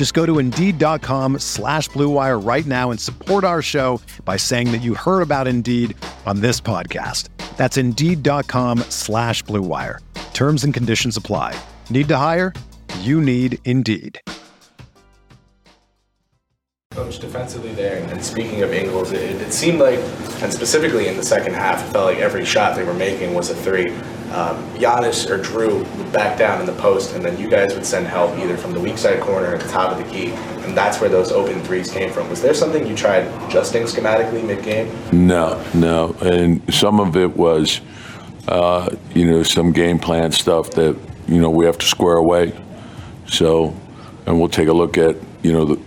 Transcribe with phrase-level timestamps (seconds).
[0.00, 4.78] Just go to Indeed.com slash BlueWire right now and support our show by saying that
[4.78, 7.28] you heard about Indeed on this podcast.
[7.58, 9.98] That's Indeed.com slash BlueWire.
[10.32, 11.54] Terms and conditions apply.
[11.90, 12.54] Need to hire?
[13.00, 14.18] You need Indeed.
[16.92, 19.98] Coach defensively there, and speaking of Ingles, it, it, seemed like,
[20.40, 23.50] and specifically in the second half, it felt like every shot they were making was
[23.50, 23.92] a three.
[24.30, 27.84] Um, Giannis or Jrue would back down in the post, and then you guys would
[27.84, 30.28] send help either from the weak side corner at the top of the key,
[30.64, 32.30] and that's where those open threes came from.
[32.30, 34.88] Was there something you tried adjusting schematically mid-game?
[35.10, 37.80] No, no, and some of it was,
[38.46, 42.56] uh, you know, some game plan stuff that you know we have to square away.
[43.26, 43.74] So,
[44.26, 45.80] and we'll take a look at you know the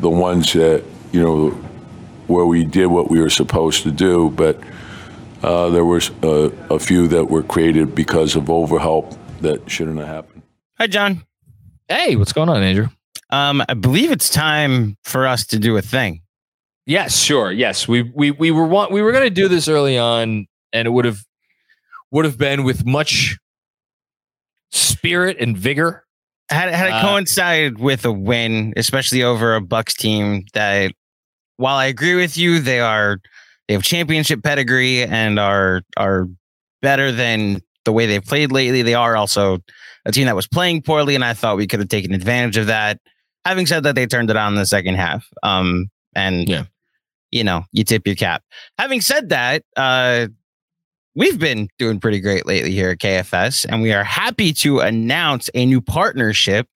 [0.00, 1.50] the ones that you know
[2.28, 4.58] where we did what we were supposed to do, but
[5.42, 10.08] uh, there was a, a, few that were created because of overhelp that shouldn't have
[10.08, 10.42] happened.
[10.78, 11.24] Hi, John.
[11.88, 12.88] Hey, what's going on, Andrew?
[13.30, 16.22] Um, I believe it's time for us to do a thing.
[16.86, 17.52] Yes, sure.
[17.52, 20.86] Yes, we we we were want, we were going to do this early on, and
[20.86, 21.24] it would have
[22.10, 23.38] would have been with much
[24.72, 26.04] spirit and vigor
[26.50, 30.92] had had it uh, coincided with a win, especially over a Bucks team that,
[31.56, 33.20] while I agree with you, they are
[33.70, 36.26] they have championship pedigree and are are
[36.82, 38.82] better than the way they've played lately.
[38.82, 39.60] They are also
[40.04, 42.66] a team that was playing poorly, and I thought we could have taken advantage of
[42.66, 42.98] that.
[43.44, 45.24] Having said that, they turned it on in the second half.
[45.44, 46.64] Um, and yeah,
[47.30, 48.42] you know, you tip your cap.
[48.76, 50.26] Having said that, uh,
[51.14, 55.48] we've been doing pretty great lately here at KFS, and we are happy to announce
[55.54, 56.66] a new partnership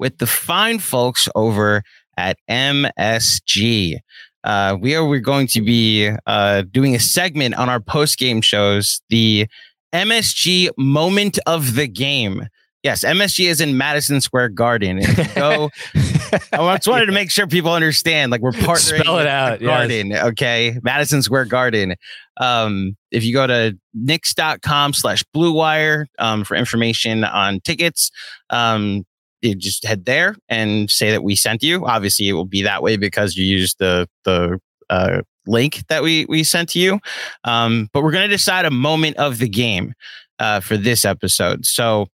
[0.00, 1.84] with the fine folks over
[2.16, 4.00] at MSG.
[4.44, 8.40] Uh, we are we're going to be uh, doing a segment on our post game
[8.40, 9.46] shows, the
[9.92, 12.46] MSG moment of the game.
[12.82, 15.00] Yes, MSG is in Madison Square Garden.
[15.36, 19.00] go, I just wanted to make sure people understand, like we're partnering.
[19.00, 19.60] Spell it out.
[19.60, 20.24] Garden, yes.
[20.24, 21.94] okay, Madison Square Garden.
[22.38, 28.10] Um, if you go to Knicks.com slash Blue Wire um, for information on tickets,
[28.50, 29.04] um,
[29.42, 31.86] you just head there and say that we sent you.
[31.86, 34.58] Obviously, it will be that way because you used the the
[34.90, 37.00] uh, link that we we sent to you.
[37.44, 39.94] Um, but we're going to decide a moment of the game
[40.38, 41.66] uh, for this episode.
[41.66, 42.06] So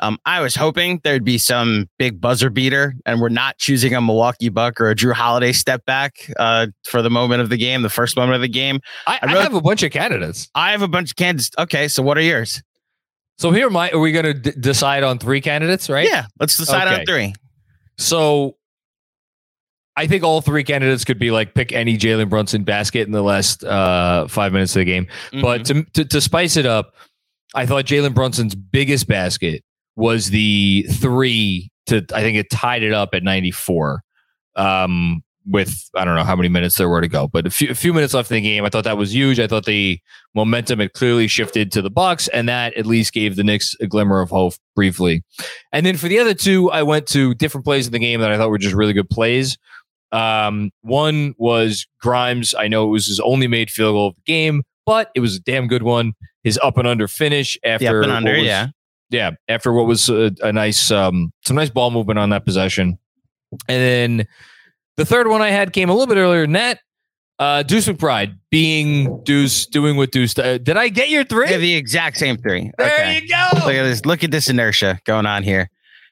[0.00, 4.00] um, I was hoping there'd be some big buzzer beater, and we're not choosing a
[4.00, 7.82] Milwaukee Buck or a Jrue Holiday step back uh, for the moment of the game,
[7.82, 8.80] the first moment of the game.
[9.06, 10.48] I, I, I have a bunch of candidates.
[10.54, 11.50] I have a bunch of candidates.
[11.58, 12.62] Okay, so what are yours?
[13.38, 16.08] So here, my are we going to d- decide on three candidates, right?
[16.08, 17.00] Yeah, let's decide okay.
[17.00, 17.34] on three.
[17.98, 18.56] So
[19.96, 23.22] I think all three candidates could be like pick any Jalen Brunson basket in the
[23.22, 25.06] last uh, five minutes of the game.
[25.06, 25.40] Mm-hmm.
[25.40, 26.94] But to, to, to spice it up,
[27.54, 29.64] I thought Jalen Brunson's biggest basket
[29.96, 34.02] was the three to I think it tied it up at 94.
[34.56, 37.70] Um, with I don't know how many minutes there were to go, but a few,
[37.70, 38.64] a few minutes left in the game.
[38.64, 39.40] I thought that was huge.
[39.40, 39.98] I thought the
[40.34, 43.86] momentum had clearly shifted to the Bucks, and that at least gave the Knicks a
[43.86, 45.24] glimmer of hope briefly.
[45.72, 48.30] And then for the other two, I went to different plays in the game that
[48.30, 49.58] I thought were just really good plays.
[50.12, 52.54] Um, one was Grimes.
[52.54, 55.36] I know it was his only made field goal of the game, but it was
[55.36, 56.12] a damn good one.
[56.44, 58.68] His up and under finish after up and under, was, yeah
[59.10, 62.98] yeah, after what was a, a nice, um, some nice ball movement on that possession.
[63.68, 64.26] And then
[64.98, 66.80] the third one I had came a little bit earlier than that.
[67.38, 70.36] Uh, Deuce McBride being Deuce, doing what Deuce.
[70.36, 71.48] Uh, did I get your three?
[71.48, 72.72] Yeah, the exact same three.
[72.76, 73.20] There okay.
[73.20, 73.48] you go.
[73.54, 74.04] Look at this.
[74.04, 75.70] Look at this inertia going on here.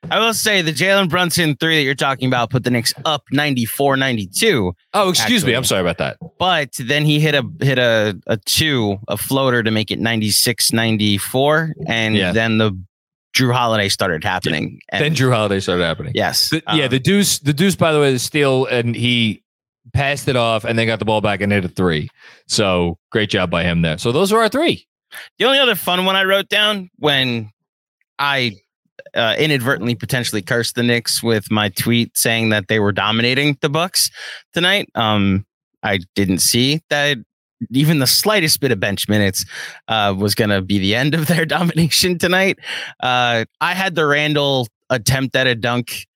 [0.09, 3.25] I will say the Jalen Brunson three that you're talking about put the Knicks up
[3.33, 4.73] 94 92.
[4.94, 5.50] Oh, excuse actually.
[5.50, 5.56] me.
[5.56, 6.17] I'm sorry about that.
[6.38, 10.73] But then he hit a hit a, a two, a floater to make it 96
[10.73, 11.75] 94.
[11.88, 12.31] And yeah.
[12.31, 12.79] then the
[13.37, 14.81] Jrue Holiday started happening.
[14.88, 16.12] And then Jrue Holiday started happening.
[16.15, 16.49] Yes.
[16.49, 16.88] The, um, yeah.
[16.88, 19.43] The deuce, the deuce, by the way, is steal, and he
[19.93, 22.09] passed it off and then got the ball back and hit a three.
[22.49, 23.99] So great job by him there.
[23.99, 24.87] So those are our three.
[25.38, 27.50] The only other fun one I wrote down when
[28.19, 28.53] I
[29.15, 33.69] uh, inadvertently potentially cursed the Knicks with my tweet saying that they were dominating the
[33.69, 34.11] Bucks
[34.53, 34.88] tonight.
[34.94, 35.47] Um,
[35.83, 37.19] I didn't see that
[37.70, 39.44] even the slightest bit of bench minutes
[39.88, 42.58] uh, was going to be the end of their domination tonight.
[43.00, 46.06] Uh, I had the Randle attempt at a dunk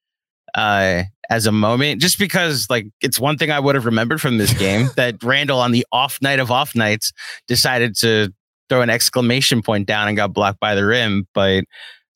[0.55, 4.39] uh, as a moment, just because like it's one thing I would have remembered from
[4.39, 7.13] this game that Randle on the off night of off nights
[7.47, 8.33] decided to
[8.69, 11.27] throw an exclamation point down and got blocked by the rim.
[11.35, 11.65] But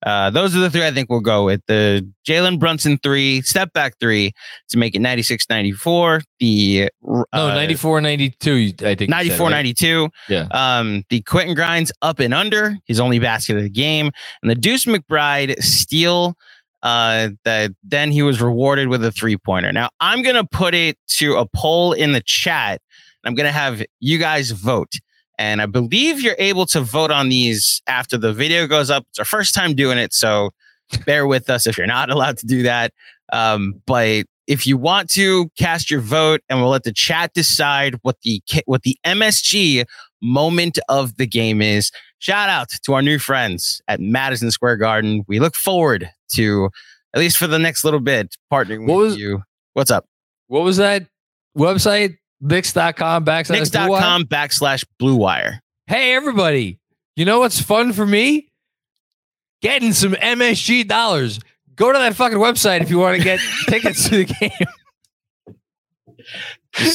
[0.04, 1.62] uh, those are the three I think we'll go with.
[1.66, 4.32] The Jalen Brunson three, step back three
[4.68, 6.20] to make it 96 94.
[6.40, 9.10] The uh, no, 94 92, I think.
[9.10, 10.08] 94 92.
[10.28, 10.46] Yeah.
[10.52, 14.10] Um, the Quentin Grimes up and under, his only basket of the game.
[14.42, 16.34] And the Deuce McBride steal.
[16.82, 19.72] Uh, that then he was rewarded with a three pointer.
[19.72, 22.82] Now I'm gonna put it to a poll in the chat.
[23.24, 24.92] I'm gonna have you guys vote.
[25.38, 29.04] And I believe you're able to vote on these after the video goes up.
[29.10, 30.50] It's our first time doing it, so
[31.06, 32.92] bear with us if you're not allowed to do that.
[33.32, 37.96] Um, but if you want to cast your vote, and we'll let the chat decide
[38.02, 39.84] what the what the MSG
[40.22, 41.90] moment of the game is.
[42.18, 45.24] Shout out to our new friends at Madison Square Garden.
[45.28, 46.70] We look forward to
[47.14, 49.42] at least for the next little bit partnering what with was, you.
[49.74, 50.06] What's up?
[50.48, 51.06] What was that
[51.56, 52.16] website?
[52.44, 55.60] Knicks.com backslash Knicks.com backslash blue wire.
[55.86, 56.78] Hey, everybody.
[57.16, 58.48] You know what's fun for me?
[59.62, 61.40] Getting some MSG dollars.
[61.74, 64.50] Go to that fucking website if you want to get tickets to the game.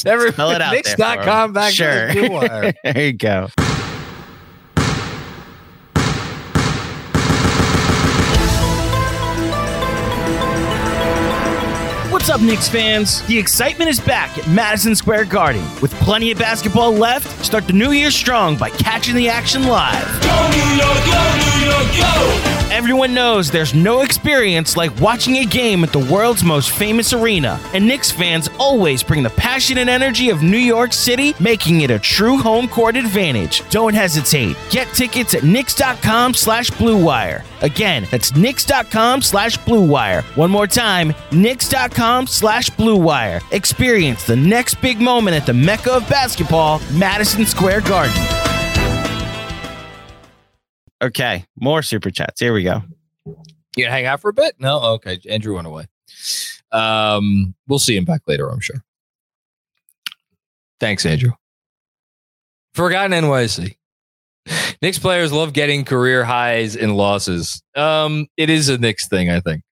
[0.05, 2.13] Every, Spell it out Knicks.com backslash sure.
[2.13, 2.73] blue wire.
[2.83, 3.49] there you go.
[12.19, 13.21] What's up, Knicks fans?
[13.27, 15.63] The excitement is back at Madison Square Garden.
[15.81, 20.03] With plenty of basketball left, start the new year strong by catching the action live.
[20.21, 22.75] Go, New York, go, New York, go!
[22.75, 27.57] Everyone knows there's no experience like watching a game at the world's most famous arena.
[27.73, 31.89] And Knicks fans always bring the passion and energy of New York City, making it
[31.89, 33.67] a true home court advantage.
[33.69, 34.57] Don't hesitate.
[34.69, 37.45] Get tickets at Knicks.com slash Blue Wire.
[37.61, 40.21] Again, that's Knicks.com slash Blue Wire.
[40.35, 43.41] One more time, Knicks.com slash Blue Wire.
[43.51, 48.15] Experience the next big moment at the Mecca of basketball, Madison Square Garden.
[51.01, 52.39] Okay, more super chats.
[52.41, 52.83] Here we go.
[53.77, 54.55] You hang out for a bit?
[54.59, 54.79] No?
[54.95, 55.19] Okay.
[55.29, 55.85] Andrew went away.
[56.71, 58.83] Um, we'll see him back later, I'm sure.
[60.79, 61.31] Thanks, Andrew.
[62.73, 63.77] Forgotten NYC.
[64.81, 67.61] Knicks players love getting career highs and losses.
[67.75, 69.63] Um, it is a Knicks thing, I think.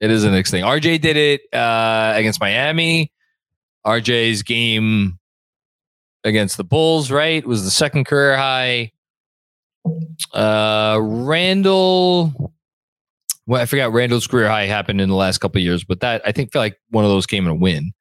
[0.00, 0.62] It is a Knicks thing.
[0.62, 3.10] RJ did it uh, against Miami.
[3.86, 5.18] RJ's game
[6.24, 8.92] against the Bulls, right, was the second career high.
[10.34, 12.52] Uh, Randle,
[13.46, 16.32] well, I forgot Randle's career high happened in the last couple years, but that I
[16.32, 17.92] think felt like one of those came in a win,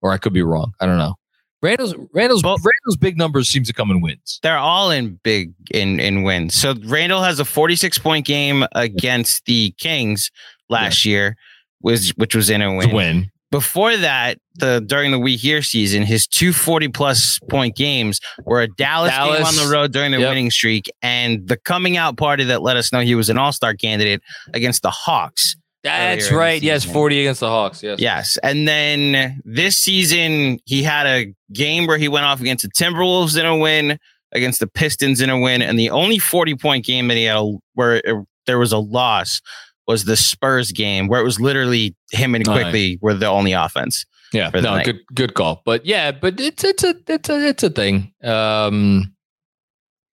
[0.00, 0.72] or I could be wrong.
[0.80, 1.14] I don't know.
[1.64, 4.38] Randle's Randle's well, Randle's big numbers seem to come in wins.
[4.42, 6.54] They're all in big in in wins.
[6.54, 10.30] So Randle has a 46 point game against the Kings
[10.68, 11.10] last yeah.
[11.10, 11.36] year,
[11.80, 12.92] was which was in a win.
[12.94, 13.30] win.
[13.50, 18.60] Before that, the during the We Here season, his two 40 plus point games were
[18.60, 20.28] a Dallas, Dallas game on the road during the yep.
[20.28, 23.52] winning streak, and the coming out party that let us know he was an All
[23.52, 24.20] Star candidate
[24.52, 25.56] against the Hawks.
[25.84, 26.60] That's right.
[26.62, 27.82] Yes, 40 against the Hawks.
[27.82, 28.00] Yes.
[28.00, 28.38] Yes.
[28.42, 33.38] And then this season, he had a game where he went off against the Timberwolves
[33.38, 33.98] in a win,
[34.32, 37.38] against the Pistons in a win, and the only 40 point game that he had
[37.74, 38.02] where
[38.46, 39.40] there was a loss
[39.86, 42.98] was the Spurs game where it was literally him and Quickley right.
[43.02, 44.06] were the only offense.
[44.32, 45.62] Yeah, no, good good call.
[45.64, 48.12] But yeah, but it's it's a it's a it's a thing.
[48.24, 49.14] Um,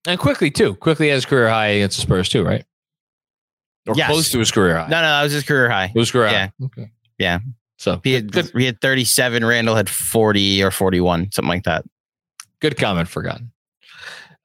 [0.06, 0.76] and Quickley too.
[0.76, 2.64] Quickley has career high against the Spurs too, right?
[3.88, 4.10] Or yes.
[4.10, 4.88] close to his career high.
[4.88, 5.92] No, no, that was his career high.
[5.94, 6.48] It was career yeah.
[6.48, 6.66] high.
[6.66, 6.92] Okay.
[7.18, 7.40] Yeah.
[7.78, 8.52] So he had good.
[8.56, 9.44] he had 37.
[9.44, 11.84] Randle had 40 or 41, something like that.
[12.60, 13.52] Good comment, forgotten.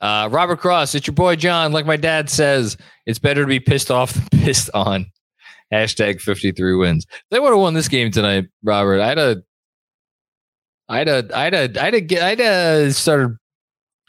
[0.00, 1.72] Uh, Robert Cross, it's your boy John.
[1.72, 5.06] Like my dad says, it's better to be pissed off than pissed on.
[5.72, 7.06] Hashtag 53 wins.
[7.30, 9.00] They would have won this game tonight, Robert.
[9.00, 9.38] I'd have,
[10.88, 13.36] I'd have, I'd have, I'd have, I'd have started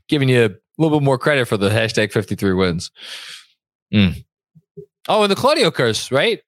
[0.08, 2.92] giving you a little bit more credit for the hashtag 53 wins.
[3.94, 4.24] Mm.
[5.08, 6.42] Oh, and the Claudio curse, right?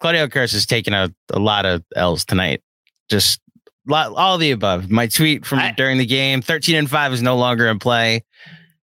[0.00, 2.62] Claudio curse is taking a, a lot of L's tonight.
[3.08, 3.40] Just
[3.86, 4.90] lot, all the above.
[4.90, 8.24] My tweet from I, during the game 13 and 5 is no longer in play.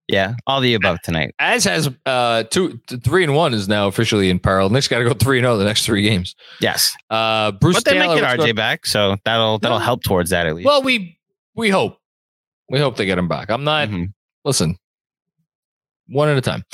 [0.08, 1.34] Yeah, all the above tonight.
[1.38, 4.68] As has uh two, three and one is now officially in peril.
[4.68, 6.34] Knicks got to go three and zero oh the next three games.
[6.60, 6.92] Yes.
[7.10, 7.76] Uh, Bruce.
[7.76, 9.84] But they Taylor, might get RJ back, so that'll that'll no.
[9.84, 10.66] help towards that at least.
[10.66, 11.16] Well, we
[11.54, 11.98] we hope
[12.68, 13.52] we hope they get him back.
[13.52, 13.88] I'm not.
[13.88, 14.06] Mm-hmm.
[14.44, 14.76] Listen,
[16.08, 16.64] one at a time.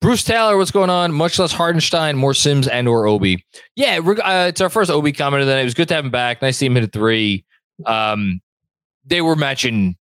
[0.00, 1.12] Bruce Taylor, what's going on?
[1.12, 3.44] Much less Hartenstein, more Sims and or Obi.
[3.76, 5.60] Yeah, uh, it's our first Obi comment of the night.
[5.60, 6.40] It was good to have him back.
[6.40, 7.44] Nice to see him hit a three.
[7.84, 8.40] Um,
[9.04, 9.96] they were matching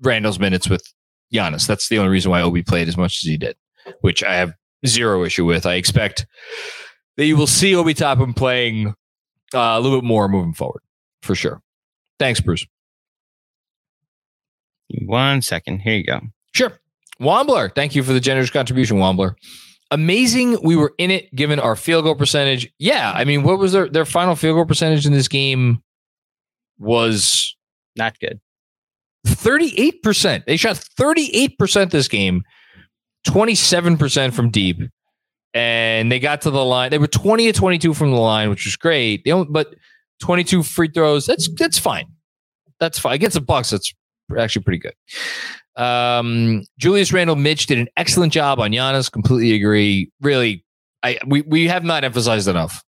[0.00, 0.82] Randle's minutes with
[1.32, 1.66] Giannis.
[1.66, 3.56] That's the only reason why Obi played as much as he did,
[4.00, 4.54] which I have
[4.86, 5.66] zero issue with.
[5.66, 6.26] I expect
[7.18, 8.94] that you will see Obi Toppin playing
[9.54, 10.82] uh, a little bit more moving forward
[11.20, 11.60] for sure.
[12.18, 12.66] Thanks, Bruce.
[15.04, 15.80] One second.
[15.80, 16.20] Here you go.
[16.54, 16.78] Sure.
[17.20, 19.34] Wombler, thank you for the generous contribution, Wombler.
[19.90, 20.58] Amazing.
[20.62, 22.70] We were in it given our field goal percentage.
[22.78, 23.12] Yeah.
[23.14, 25.82] I mean, what was their, their final field goal percentage in this game?
[26.78, 27.56] Was
[27.96, 28.40] not good.
[29.26, 30.44] 38%.
[30.44, 32.44] They shot 38% this game,
[33.26, 34.78] 27% from deep.
[35.54, 36.90] And they got to the line.
[36.90, 39.24] They were 20 to 22 from the line, which was great.
[39.24, 39.74] They only, but
[40.20, 42.06] 22 free throws, that's that's fine.
[42.80, 43.14] That's fine.
[43.14, 43.92] Against the Bucks, that's
[44.38, 44.94] actually pretty good.
[45.78, 49.10] Um, Julius Randle Mitch did an excellent job on Giannis.
[49.10, 50.10] Completely agree.
[50.20, 50.64] Really,
[51.02, 52.82] I we we have not emphasized enough.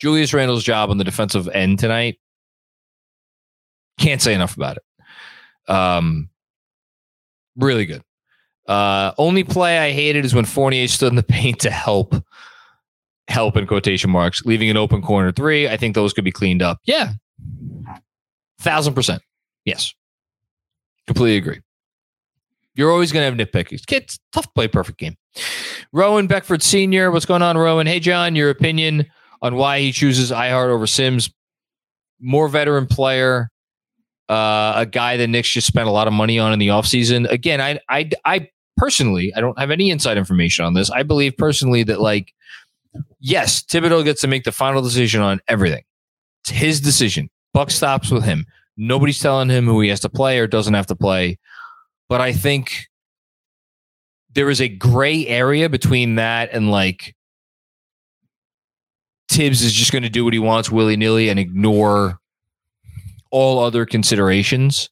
[0.00, 2.18] Julius Randle's job on the defensive end tonight.
[3.98, 5.72] Can't say enough about it.
[5.72, 6.30] Um,
[7.56, 8.02] really good.
[8.66, 12.14] Uh, only play I hated is when Fournier stood in the paint to help,
[13.28, 15.68] help in quotation marks, leaving an open corner three.
[15.68, 16.78] I think those could be cleaned up.
[16.84, 17.12] Yeah,
[18.60, 19.22] thousand percent.
[19.64, 19.92] Yes,
[21.06, 21.60] completely agree.
[22.74, 23.86] You're always going to have nitpicks.
[23.86, 25.16] Kids, tough to play perfect game.
[25.92, 27.86] Rowan Beckford Sr., what's going on, Rowan?
[27.86, 29.06] Hey, John, your opinion
[29.42, 31.30] on why he chooses iHeart over Sims?
[32.20, 33.50] More veteran player,
[34.28, 37.28] uh, a guy that Knicks just spent a lot of money on in the offseason.
[37.30, 40.90] Again, I, I, I personally, I don't have any inside information on this.
[40.90, 42.32] I believe personally that, like,
[43.18, 45.82] yes, Thibodeau gets to make the final decision on everything.
[46.42, 47.28] It's his decision.
[47.52, 48.46] Buck stops with him.
[48.76, 51.38] Nobody's telling him who he has to play or doesn't have to play.
[52.12, 52.88] But I think
[54.34, 57.16] there is a gray area between that and like
[59.30, 62.18] Thibs is just going to do what he wants willy nilly and ignore
[63.30, 64.90] all other considerations.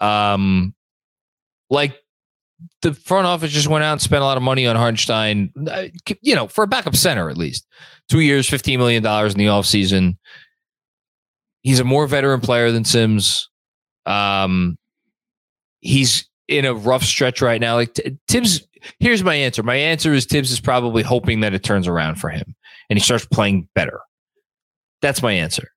[0.00, 0.74] Um,
[1.70, 1.98] like
[2.82, 5.84] the front office just went out and spent a lot of money on Hartenstein, uh,
[6.20, 7.66] you know, for a backup center at least.
[8.10, 10.18] Two years, $15 million in the offseason.
[11.62, 13.48] He's a more veteran player than Sims.
[14.04, 14.76] Um,
[15.80, 17.74] he's in a rough stretch right now.
[17.76, 18.66] Like Thibs.
[18.98, 19.62] here's my answer.
[19.62, 22.56] My answer is Thibs is probably hoping that it turns around for him
[22.90, 24.00] and he starts playing better.
[25.00, 25.68] That's my answer.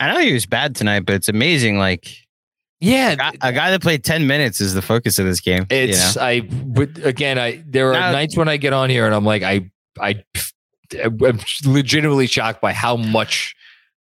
[0.00, 1.78] I know he was bad tonight, but it's amazing.
[1.78, 2.08] Like,
[2.80, 5.66] yeah, a guy, a guy that played ten minutes is the focus of this game.
[5.70, 6.26] It's you know?
[6.26, 6.40] I.
[6.40, 9.42] But again, I there are now, nights when I get on here and I'm like,
[9.42, 10.24] I, I,
[11.00, 13.54] I'm legitimately shocked by how much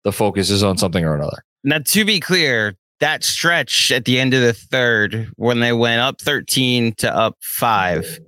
[0.03, 1.43] the focus is on something or another.
[1.63, 6.01] Now, to be clear, that stretch at the end of the third when they went
[6.01, 8.19] up 13 to up five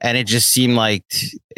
[0.00, 1.04] and it just seemed like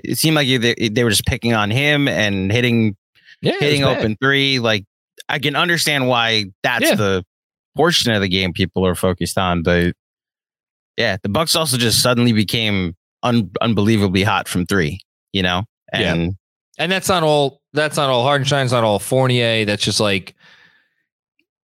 [0.03, 2.97] it seemed like they, they were just picking on him and hitting
[3.43, 4.85] yeah, hitting open three like
[5.29, 6.95] i can understand why that's yeah.
[6.95, 7.25] the
[7.77, 9.95] portion of the game people are focused on but
[10.97, 15.01] yeah the bucks also just suddenly became un- unbelievably hot from three
[15.33, 16.85] you know and yeah.
[16.85, 20.35] and that's not all that's not all hartenstein's not all fournier that's just like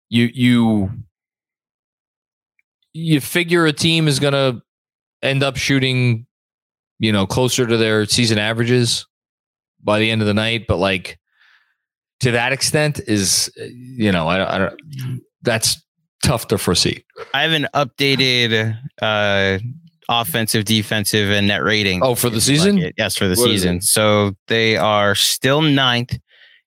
[0.08, 0.90] you you
[2.92, 4.62] you figure a team is going to
[5.22, 6.26] end up shooting
[6.98, 9.06] you know closer to their season averages
[9.82, 11.18] by the end of the night but like
[12.20, 15.82] to that extent is you know I, I don't that's
[16.26, 17.04] tough to foresee.
[17.32, 19.58] I have an updated uh
[20.08, 22.02] offensive defensive and net rating.
[22.02, 22.80] Oh for the season?
[22.80, 23.80] like yes for the what season.
[23.80, 26.18] so they are still ninth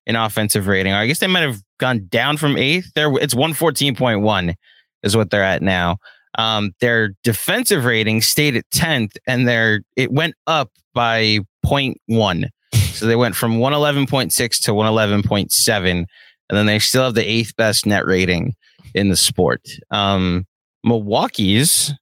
[0.06, 0.92] in offensive rating.
[0.92, 2.92] I guess they might have gone down from eighth.
[2.94, 4.54] There, it's one fourteen point one
[5.02, 5.96] is what they're at now.
[6.38, 12.48] Um, their defensive rating stayed at tenth, and their it went up by 0.1.
[12.92, 16.06] So they went from one eleven point six to one eleven point seven,
[16.48, 18.54] and then they still have the eighth best net rating
[18.94, 19.62] in the sport.
[19.90, 20.46] Um,
[20.84, 21.92] Milwaukee's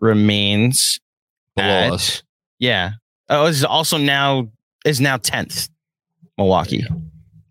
[0.00, 0.98] remains
[1.54, 2.22] below us.
[2.58, 2.92] Yeah.
[3.28, 4.48] Oh, is also now
[4.84, 5.68] is now tenth.
[6.38, 6.84] Milwaukee.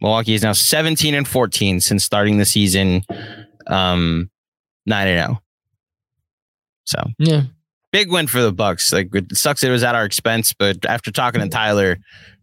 [0.01, 3.01] Milwaukee is now 17 and 14 since starting the season
[3.67, 4.29] um
[4.85, 5.41] 9 and 0.
[6.85, 7.43] So, yeah.
[7.91, 8.91] Big win for the Bucks.
[8.91, 11.97] Like it sucks it was at our expense, but after talking to Tyler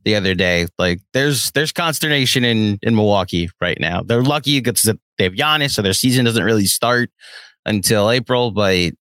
[0.05, 4.03] the other day, like there's there's consternation in in Milwaukee right now.
[4.03, 7.11] They're lucky because they have Giannis, so their season doesn't really start
[7.67, 8.93] until April, but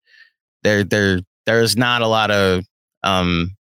[0.64, 2.66] there there there's not a lot of
[3.04, 3.56] um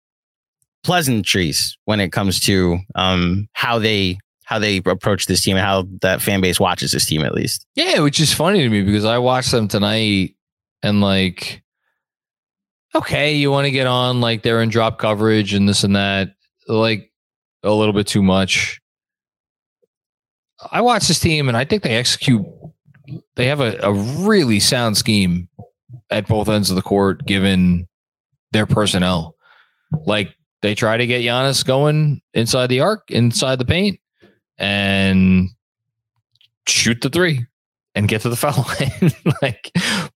[0.83, 4.17] pleasantries when it comes to um how they
[4.49, 7.67] how they approach this team and how that fan base watches this team at least.
[7.75, 10.35] Yeah, which is funny to me because I watched them tonight
[10.81, 11.61] and like
[12.95, 16.33] okay, you want to get on like they're in drop coverage and this and that,
[16.67, 17.11] like
[17.61, 18.81] a little bit too much.
[20.71, 22.43] I watch this team and I think they execute.
[23.35, 25.47] They have a, a really sound scheme
[26.09, 27.87] at both ends of the court, given
[28.51, 29.35] their personnel.
[30.07, 33.99] Like they try to get Giannis going inside the arc, inside the paint,
[34.59, 35.49] and
[36.67, 37.45] shoot the three
[37.95, 39.11] and get to the foul line.
[39.41, 39.71] like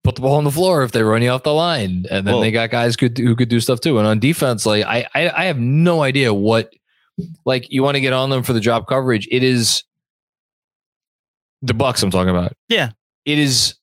[0.05, 2.05] put the ball on the floor if they run you off the line.
[2.11, 3.99] And then well, they got guys could who could do stuff too.
[3.99, 6.73] And on defense, like I, I I have no idea what
[7.45, 9.29] like you want to get on them for the drop coverage.
[9.31, 9.85] It is
[11.63, 12.53] the Bucks I'm talking about.
[12.69, 12.91] Yeah.
[13.25, 13.77] It is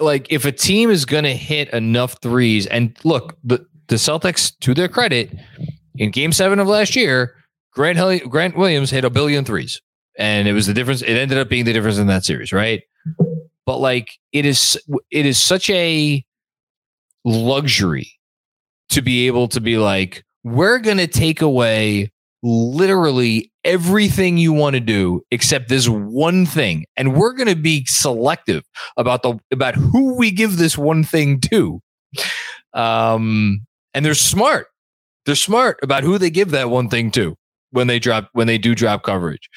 [0.00, 4.52] like if a team is going to hit enough threes, and look, the, the Celtics,
[4.60, 5.34] to their credit,
[5.96, 7.34] in game seven of last year,
[7.76, 9.80] Grant, Grant Williams hit a billion threes.
[10.18, 11.02] And it was the difference.
[11.02, 12.82] It ended up being the difference in that series, right?
[13.66, 14.80] But like it is
[15.10, 16.24] it is such a
[17.24, 18.12] luxury
[18.88, 22.10] to be able to be like, we're gonna take away
[22.42, 27.84] literally everything you want to do except this one thing and we're going to be
[27.86, 28.62] selective
[28.96, 31.80] about the about who we give this one thing to
[32.74, 33.60] um
[33.92, 34.68] and they're smart
[35.24, 37.36] they're smart about who they give that one thing to
[37.76, 39.48] when they drop when they do drop coverage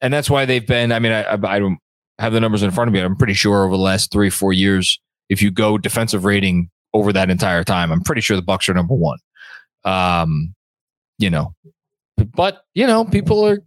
[0.00, 1.78] and that's why they've been i mean i i don't
[2.18, 4.52] have the numbers in front of me i'm pretty sure over the last three four
[4.52, 8.68] years if you go defensive rating over that entire time i'm pretty sure the bucks
[8.68, 9.18] are number one
[9.84, 10.54] um
[11.18, 11.54] you know
[12.16, 13.58] but you know, people are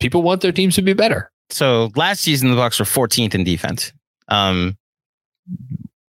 [0.00, 1.30] people want their teams to be better.
[1.50, 3.92] So last season, the Bucks were 14th in defense,
[4.28, 4.76] um,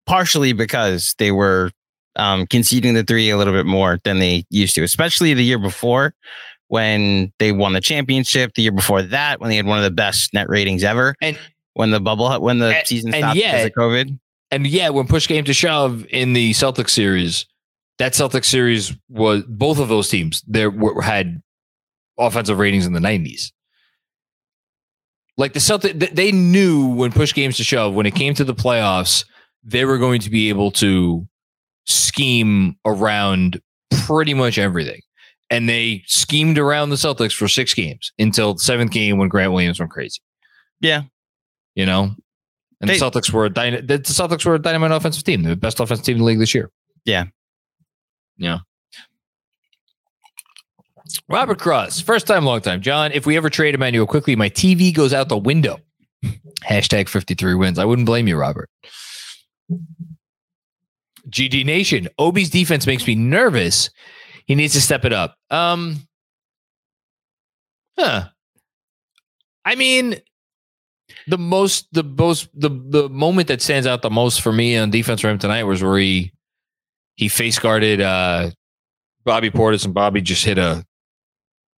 [0.05, 1.71] partially because they were
[2.15, 5.59] um, conceding the three a little bit more than they used to, especially the year
[5.59, 6.13] before
[6.67, 8.53] when they won the championship.
[8.55, 11.37] The year before that, when they had one of the best net ratings ever, and
[11.73, 14.19] when the bubble, when the and, season stopped because of COVID,
[14.51, 17.45] and yeah, when push came to shove in the Celtics series,
[17.99, 21.41] that Celtics series was both of those teams there were, had
[22.17, 23.51] offensive ratings in the 90s.
[25.37, 28.55] Like the Celtics, they knew when push games to shove, when it came to the
[28.55, 29.25] playoffs,
[29.63, 31.27] they were going to be able to
[31.89, 33.61] scheme around
[34.05, 35.01] pretty much everything.
[35.49, 39.51] And they schemed around the Celtics for six games until the seventh game when Grant
[39.51, 40.19] Williams went crazy.
[40.79, 41.03] Yeah.
[41.75, 42.11] You know?
[42.81, 45.55] And they, the Celtics were a dyna- the Celtics were a dynamite offensive team, the
[45.55, 46.71] best offensive team in the league this year.
[47.03, 47.25] Yeah.
[48.37, 48.59] Yeah.
[51.27, 52.81] Robert Cross, first time, long time.
[52.81, 55.79] John, if we ever trade Immanuel Quickley, my TV goes out the window.
[56.63, 57.79] Hashtag 53 wins.
[57.79, 58.69] I wouldn't blame you, Robert.
[61.29, 63.89] GG Nation, Obi's defense makes me nervous.
[64.45, 65.35] He needs to step it up.
[65.49, 66.07] Um,
[67.97, 68.29] huh.
[69.65, 70.15] I mean,
[71.27, 74.89] the most, the most, the the moment that stands out the most for me on
[74.89, 76.31] defense for him tonight was where he
[77.15, 78.49] he face guarded uh,
[79.25, 80.85] Bobby Portis, and Bobby just hit a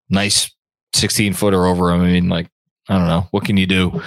[0.10, 0.54] nice
[0.94, 2.02] 16 footer over him.
[2.02, 2.50] I mean, like,
[2.88, 3.28] I don't know.
[3.32, 4.02] What can you do?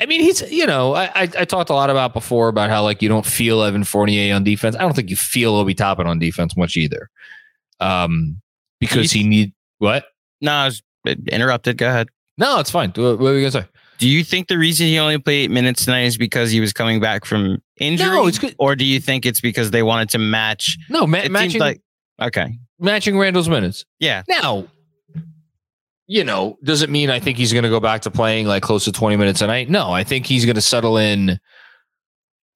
[0.00, 2.82] I mean, he's, you know, I, I, I talked a lot about before about how,
[2.82, 4.74] like, you don't feel Evan Fournier on defense.
[4.74, 7.08] I don't think you feel Obi Toppin on defense much either.
[7.78, 8.40] Um,
[8.80, 10.06] because he need what?
[10.40, 11.78] No, I was interrupted.
[11.78, 12.08] Go ahead.
[12.38, 12.90] No, it's fine.
[12.90, 13.68] What, what were you gonna say?
[13.98, 16.72] Do you think the reason he only played eight minutes tonight is because he was
[16.72, 18.08] coming back from injury?
[18.08, 18.54] No, it's good.
[18.58, 20.76] Or do you think it's because they wanted to match?
[20.88, 21.60] No, ma- matching.
[21.60, 21.80] Like,
[22.20, 23.84] okay, matching Randle's minutes.
[24.00, 24.22] Yeah.
[24.28, 24.66] Now,
[26.06, 28.62] you know, does it mean I think he's going to go back to playing like
[28.62, 29.70] close to 20 minutes a night?
[29.70, 31.38] No, I think he's going to settle in.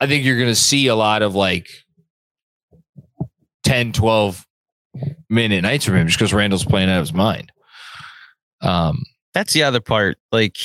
[0.00, 1.68] I think you're going to see a lot of like
[3.64, 4.46] 10, 12
[5.30, 7.50] minute nights from him just because Randle's playing out of his mind.
[8.60, 10.18] Um, that's the other part.
[10.30, 10.56] Like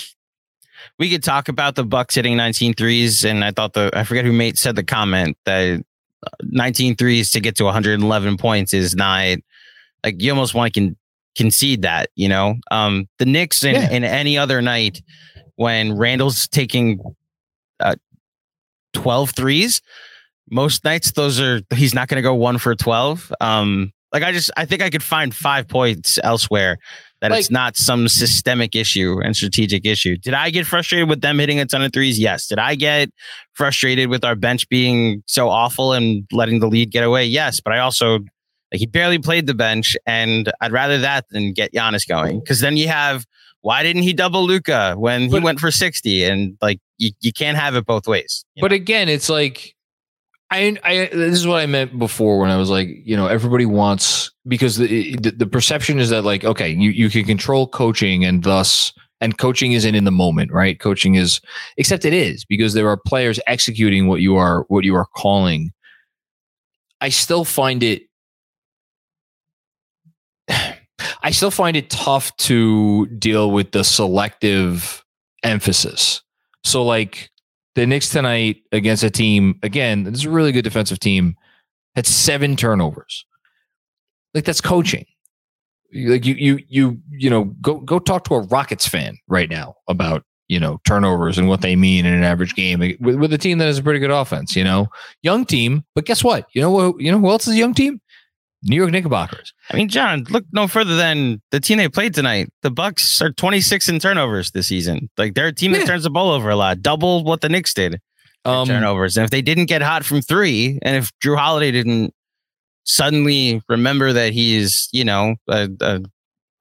[1.00, 4.26] we could talk about the Bucks hitting 19 threes, and I thought the I forget
[4.26, 5.84] who made said the comment that
[6.26, 9.38] uh, 19 threes to get to 111 points is not
[10.04, 10.96] like you almost want to
[11.36, 12.56] concede that, you know.
[12.72, 13.92] Um, the Knicks in, yeah.
[13.92, 15.02] in any other night
[15.56, 17.00] when Randle's taking
[17.80, 17.96] uh,
[18.94, 19.82] 12 threes,
[20.50, 23.34] most nights those are he's not going to go one for 12.
[23.42, 26.78] Um, like I just I think I could find five points elsewhere
[27.22, 30.18] that like, it's not some systemic issue and strategic issue.
[30.18, 32.20] Did I get frustrated with them hitting a ton of threes?
[32.20, 32.48] Yes.
[32.48, 33.10] Did I get
[33.54, 37.26] frustrated with our bench being so awful and letting the lead get away?
[37.26, 37.60] Yes.
[37.60, 38.20] But I also
[38.74, 42.60] like he barely played the bench, and I'd rather that than get Giannis going because
[42.60, 43.26] then you have
[43.62, 46.26] why didn't he double Luka when but, he went for sixty?
[46.26, 48.44] And like you, you can't have it both ways.
[48.60, 48.76] But know?
[48.76, 49.76] again, it's like
[50.52, 53.66] I, I, this is what I meant before when I was like, you know, everybody
[53.66, 58.24] wants because the, the, the perception is that like, okay, you, you can control coaching
[58.24, 60.78] and thus And coaching isn't in the moment, right?
[60.78, 61.40] Coaching is,
[61.78, 65.72] except it is because there are players executing what you are what you are calling.
[67.00, 68.04] I still find it.
[71.24, 75.04] I still find it tough to deal with the selective
[75.44, 76.22] emphasis.
[76.64, 77.32] So, like
[77.76, 81.36] the Knicks tonight against a team, again, this is a really good defensive team,
[81.96, 83.26] had seven turnovers.
[84.34, 85.06] Like that's coaching.
[85.94, 89.76] Like you, you, you, you know, go go talk to a Rockets fan right now
[89.88, 93.38] about you know turnovers and what they mean in an average game with, with a
[93.38, 94.56] team that has a pretty good offense.
[94.56, 94.88] You know,
[95.22, 96.48] young team, but guess what?
[96.54, 97.00] You know what?
[97.00, 98.02] You know who else is a young team?
[98.64, 99.54] New York Knickerbockers.
[99.72, 102.50] I mean, John, look no further than the team they played tonight.
[102.62, 105.10] The Bucks are 26 in turnovers this season.
[105.18, 105.80] Like they're a team Yeah.
[105.80, 107.96] that turns the ball over a lot, double what the Knicks did.
[108.46, 109.16] in Um, turnovers.
[109.18, 112.14] And if they didn't get hot from three, and if Jrue Holiday didn't
[112.86, 116.02] suddenly remember that he's, you know, a, a,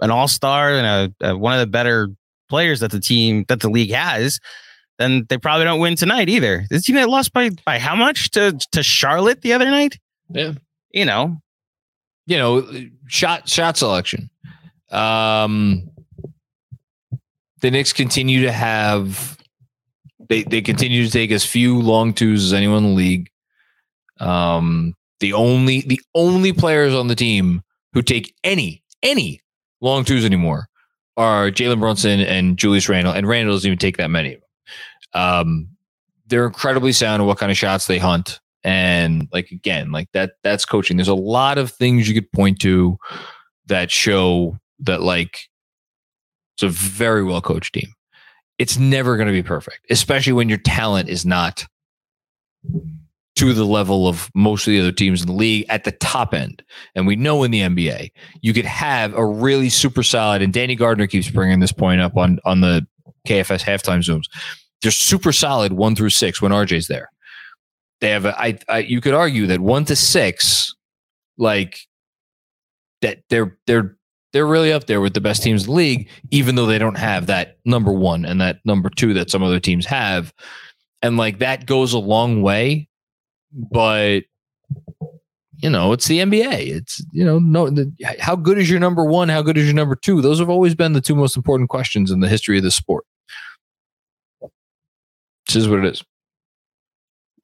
[0.00, 2.08] an all star and a, a, one of the better
[2.48, 4.38] players that the team that the league has,
[4.98, 6.64] then they probably don't win tonight either.
[6.70, 9.98] This team that lost by by how much to to Charlotte the other night?
[10.28, 10.52] Yeah.
[10.92, 11.38] You know,
[12.26, 12.66] you know,
[13.08, 14.30] shot shot selection.
[14.90, 15.90] Um,
[17.60, 19.38] the Knicks continue to have
[20.28, 23.30] they they continue to take as few long twos as anyone in the league.
[24.18, 29.40] Um, the only the only players on the team who take any any
[29.80, 30.68] long twos anymore
[31.16, 34.38] are Jalen Brunson and Julius Randle, and Randle doesn't even take that many.
[35.12, 35.68] Um,
[36.26, 40.32] they're incredibly sound in what kind of shots they hunt and like again like that
[40.42, 40.96] that's coaching.
[40.96, 42.98] There's a lot of things you could point to
[43.66, 45.48] that show that like
[46.56, 47.92] it's a very well coached team.
[48.58, 51.66] It's never going to be perfect especially when your talent is not
[53.34, 56.34] to the level of most of the other teams in the league at the top
[56.34, 56.62] end.
[56.94, 60.76] And we know in the nba you could have a really super solid and danny
[60.76, 62.86] gardner keeps bringing this point up on on the
[63.26, 64.24] kfs halftime zooms.
[64.82, 67.10] They're super solid one through six when rj's there
[68.02, 70.74] they have a, I, I you could argue that one to six
[71.38, 71.78] like
[73.00, 73.96] that they're they're
[74.32, 76.98] they're really up there with the best teams in the league even though they don't
[76.98, 80.34] have that number one and that number two that some other teams have.
[81.00, 82.88] And like that goes a long way
[83.52, 84.20] but
[85.56, 89.04] you know it's the nba it's you know no the, how good is your number
[89.04, 89.28] one?
[89.28, 90.20] How good is your number two?
[90.20, 93.04] Those have always been the two most important questions in the history of the sport.
[95.46, 96.02] This is what it is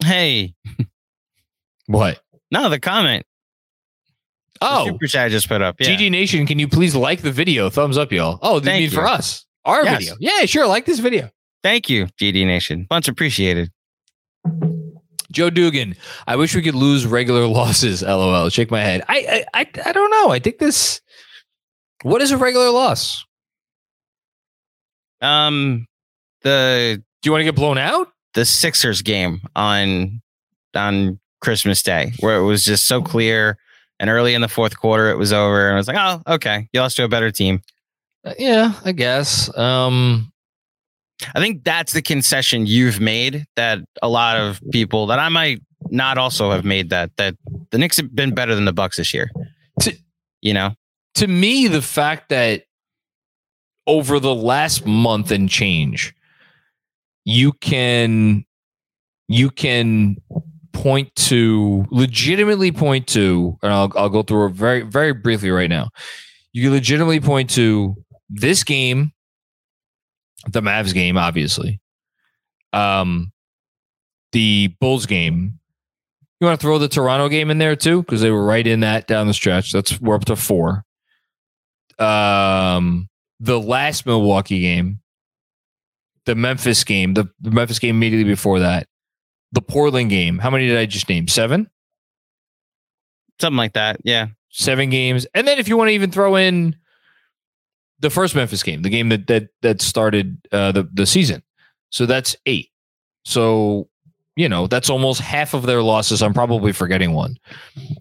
[0.05, 0.55] hey,
[1.87, 3.25] what no, the comment.
[4.61, 5.77] the oh super chat I just put up.
[5.81, 5.89] Yeah.
[5.89, 7.71] GG Nation, can you please like the video?
[7.71, 8.39] Thumbs up, y'all.
[8.43, 8.97] Oh, you Thank mean you.
[8.97, 9.45] for us?
[9.65, 9.99] Our Yes.
[9.99, 10.17] video.
[10.21, 10.67] Yeah, sure.
[10.67, 11.31] Like this video.
[11.63, 12.87] Thank you, GD Nation.
[12.91, 13.71] Much appreciated.
[15.31, 15.95] Joe Dugan.
[16.27, 18.03] I wish we could lose regular losses.
[18.03, 18.49] LOL.
[18.49, 19.03] Shake my head.
[19.09, 20.31] I, I I I don't know.
[20.31, 21.01] I think this.
[22.03, 23.25] What is a regular loss?
[25.21, 25.87] Um,
[26.43, 28.09] the Do you want to get blown out?
[28.39, 30.23] The Sixers game on
[30.73, 33.59] on Christmas Day, where it was just so clear,
[33.99, 36.69] and early in the fourth quarter, it was over, and I was like, oh, okay,
[36.73, 37.63] you lost to a better team.
[38.25, 39.57] Uh, yeah, I guess.
[39.59, 40.33] Um,
[41.35, 45.61] I think that's the concession you've made that a lot of people that I might
[45.91, 47.35] not also have made that that
[47.71, 49.29] the Knicks have been better than the Bucks this year.
[49.81, 49.99] To-
[50.43, 50.75] you know,
[51.15, 52.63] to me, the fact that
[53.89, 56.15] over the last month and change,
[57.29, 58.43] you can
[59.29, 60.17] you can
[60.73, 65.69] point to legitimately point to, and I'll I'll go through it very very briefly right
[65.69, 65.91] now.
[66.55, 67.95] You can legitimately point to
[68.31, 69.13] this game,
[70.51, 71.81] the Mavs game, obviously,
[72.73, 73.31] um,
[74.33, 75.61] the Bulls game.
[76.41, 78.81] You want to throw the Toronto game in there too because they were right in
[78.81, 79.71] that down the stretch.
[79.71, 80.85] That's we're up to four
[81.99, 83.09] um
[83.41, 85.01] the last Milwaukee game,
[86.29, 88.87] the Memphis game, the, the Memphis game immediately before that,
[89.53, 90.39] the Portland game.
[90.39, 91.27] How many did I just name?
[91.27, 91.69] Seven?
[93.41, 94.01] something like that.
[94.05, 95.27] Yeah, Seven games.
[95.35, 96.77] And then if you want to even throw in
[98.01, 101.43] the first Memphis game, the game that that that started uh the, the season.
[101.91, 102.71] So that's eight.
[103.25, 103.89] So
[104.37, 106.23] you know, that's almost half of their losses.
[106.23, 107.37] I'm probably forgetting one,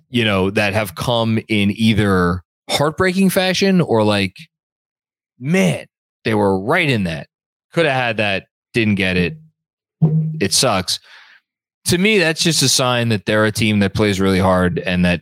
[0.10, 4.36] you know, that have come in either heartbreaking fashion or like,
[5.40, 5.88] man,
[6.24, 7.28] they were right in that.
[7.78, 9.38] Could have had that, didn't get it.
[10.42, 11.00] It sucks.
[11.86, 15.06] To me, that's just a sign that they're a team that plays really hard and
[15.06, 15.22] that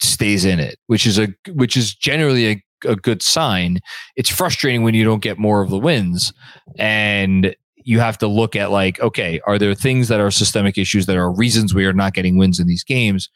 [0.00, 3.80] stays in it, which is a which is generally a, a good sign.
[4.14, 6.32] It's frustrating when you don't get more of the wins.
[6.78, 11.06] And you have to look at like, okay, are there things that are systemic issues
[11.06, 13.28] that are reasons we are not getting wins in these games?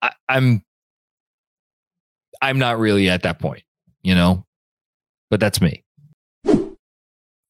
[0.00, 0.64] I, I'm
[2.40, 3.64] I'm not really at that point,
[4.02, 4.46] you know,
[5.28, 5.84] but that's me.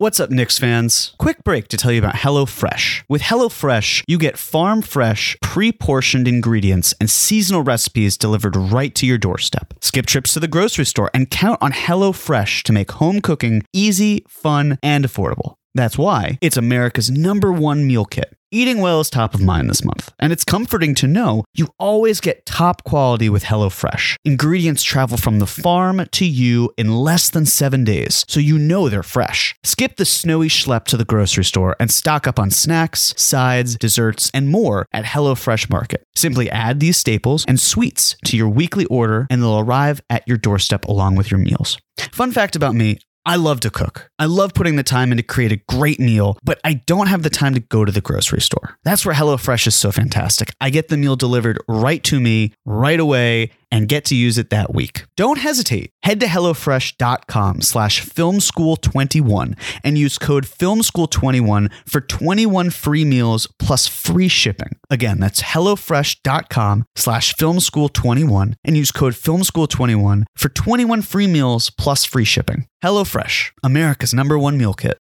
[0.00, 1.12] What's up, Knicks fans?
[1.18, 3.02] Quick break to tell you about HelloFresh.
[3.08, 9.06] With HelloFresh, you get farm fresh, pre portioned ingredients and seasonal recipes delivered right to
[9.06, 9.74] your doorstep.
[9.80, 14.24] Skip trips to the grocery store and count on HelloFresh to make home cooking easy,
[14.28, 15.54] fun, and affordable.
[15.74, 18.37] That's why it's America's number one meal kit.
[18.50, 22.18] Eating well is top of mind this month, and it's comforting to know you always
[22.18, 24.16] get top quality with HelloFresh.
[24.24, 28.88] Ingredients travel from the farm to you in less than seven days, so you know
[28.88, 29.54] they're fresh.
[29.64, 34.30] Skip the snowy schlep to the grocery store and stock up on snacks, sides, desserts,
[34.32, 36.04] and more at HelloFresh Market.
[36.16, 40.38] Simply add these staples and sweets to your weekly order, and they'll arrive at your
[40.38, 41.76] doorstep along with your meals.
[42.12, 44.10] Fun fact about me I love to cook.
[44.18, 47.22] I love putting the time in to create a great meal, but I don't have
[47.22, 48.78] the time to go to the grocery store.
[48.84, 50.54] That's where HelloFresh is so fantastic.
[50.62, 54.50] I get the meal delivered right to me right away and get to use it
[54.50, 55.04] that week.
[55.16, 55.90] Don't hesitate.
[56.02, 64.28] Head to HelloFresh.com slash FilmSchool21 and use code FilmSchool21 for 21 free meals plus free
[64.28, 64.76] shipping.
[64.90, 72.24] Again, that's HelloFresh.com slash FilmSchool21 and use code FilmSchool21 for 21 free meals plus free
[72.24, 72.66] shipping.
[72.84, 74.98] HelloFresh, America's number one meal kit.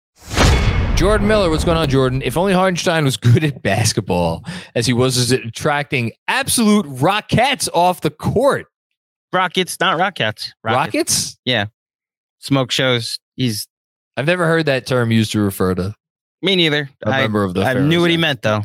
[0.95, 2.21] Jordan Miller, what's going on, Jordan?
[2.21, 7.99] If only Hartenstein was good at basketball as he was at attracting absolute rockets off
[8.01, 8.67] the court.
[9.33, 10.53] Rockets, not Rockets.
[10.63, 11.37] Rockets?
[11.43, 11.65] Yeah.
[12.39, 13.19] Smoke shows.
[13.35, 13.67] He's
[14.15, 15.93] I've never heard that term used to refer to
[16.41, 16.89] me neither.
[17.05, 17.61] a I, member of the.
[17.61, 17.89] I Pharaohs.
[17.89, 18.61] knew what he meant though.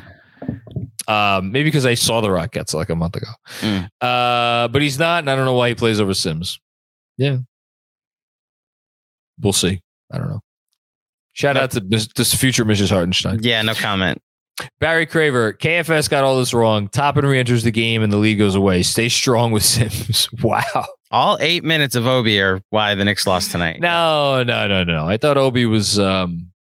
[1.08, 3.30] Um, maybe because I saw the Rockets like a month ago.
[3.60, 3.88] Mm.
[4.00, 6.60] Uh, but he's not, and I don't know why he plays over Sims.
[7.18, 7.38] Yeah,
[9.40, 9.80] we'll see.
[10.12, 10.40] I don't know.
[11.40, 12.90] Shout out to this, future Mrs.
[12.90, 13.42] Hartenstein.
[13.42, 14.20] Yeah, no comment.
[14.78, 16.88] Barry Craver, KFS got all this wrong.
[16.88, 18.82] Toppin re-enters the game and the league goes away.
[18.82, 20.28] Stay strong with Sims.
[20.42, 20.86] Wow.
[21.10, 23.80] All eight minutes of Obi are why the Knicks lost tonight.
[23.80, 25.08] No, no, no, no.
[25.08, 26.52] I thought Obi was um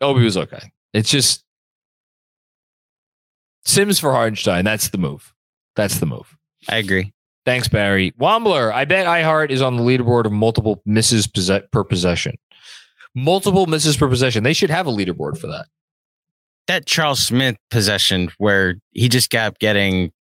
[0.00, 0.72] Obi was okay.
[0.92, 1.44] It's just
[3.64, 4.64] Sims for Hartenstein.
[4.64, 5.32] That's the move.
[5.76, 6.36] That's the move.
[6.68, 7.12] I agree.
[7.46, 8.10] Thanks, Barry.
[8.20, 12.34] Wombler, I bet iHeart is on the leaderboard of multiple misses per possession.
[13.14, 14.42] Multiple misses per possession.
[14.42, 15.66] They should have a leaderboard for that.
[16.68, 20.12] That Charles Smith possession where he just kept getting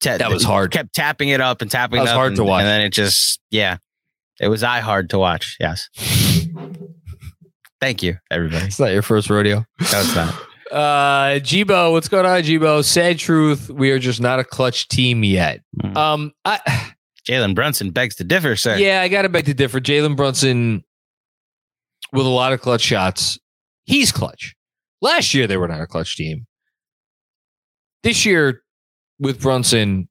[0.00, 0.72] ta- That was hard.
[0.72, 2.60] Kept tapping it up and tapping That was it up hard and, to watch.
[2.60, 3.78] And then it just yeah.
[4.40, 5.56] It was eye hard to watch.
[5.60, 5.88] Yes.
[7.80, 8.66] Thank you, everybody.
[8.66, 9.58] It's not your first rodeo.
[9.58, 10.34] No, it's not.
[10.72, 12.82] Uh Jibo, what's going on, Jibo?
[12.82, 15.60] Sad truth, we are just not a clutch team yet.
[15.80, 15.96] Mm.
[15.96, 16.94] Um I
[17.28, 18.76] Jalen Brunson begs to differ, sir.
[18.76, 19.80] Yeah, I got to beg to differ.
[19.80, 20.82] Jalen Brunson
[22.14, 23.38] with a lot of clutch shots.
[23.84, 24.54] He's clutch.
[25.02, 26.46] Last year they were not a clutch team.
[28.02, 28.62] This year
[29.18, 30.08] with Brunson,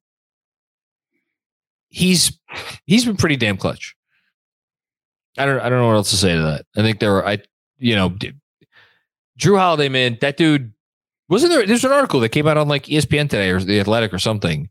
[1.88, 2.38] he's
[2.84, 3.96] he's been pretty damn clutch.
[5.38, 6.66] I don't I don't know what else to say to that.
[6.76, 7.38] I think there were I
[7.78, 8.10] you know
[9.38, 10.72] Jrue Holiday man that dude
[11.28, 14.12] wasn't there there's an article that came out on like ESPN today or the Athletic
[14.12, 14.68] or something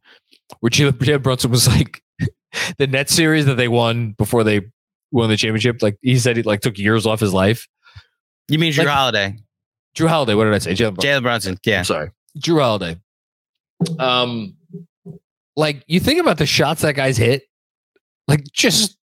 [0.59, 2.01] where Jalen Brunson was like
[2.77, 4.61] the net series that they won before they
[5.13, 7.67] won the championship like he said he like took years off his life.
[8.49, 9.37] You mean Jrue Like- Holiday?
[9.95, 10.71] Jrue Holiday what did I say?
[10.73, 11.09] Jalen Brunson.
[11.09, 11.57] Jalen Brunson.
[11.65, 11.81] Yeah.
[11.83, 12.09] Sorry.
[12.39, 12.97] Jrue Holiday.
[13.99, 14.55] Um,
[15.55, 17.43] like you think about the shots that guy's hit,
[18.27, 18.97] like just